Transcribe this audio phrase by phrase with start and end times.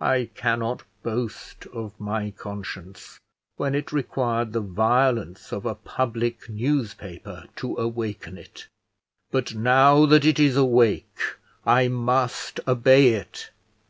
[0.00, 3.18] I cannot boast of my conscience,
[3.58, 8.68] when it required the violence of a public newspaper to awaken it;
[9.30, 11.18] but, now that it is awake,
[11.66, 13.50] I must obey it.